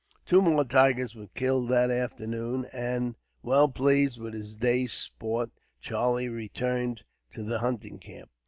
[0.25, 3.13] Two more tigers were killed that afternoon and,
[3.43, 8.31] well pleased with his day's sport, Charlie returned to the hunting camp.